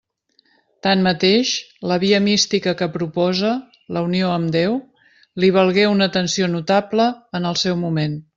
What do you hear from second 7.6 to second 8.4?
seu moment.